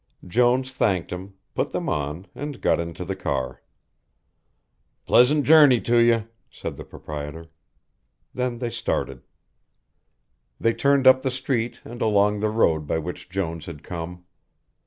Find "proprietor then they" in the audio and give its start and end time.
6.83-8.71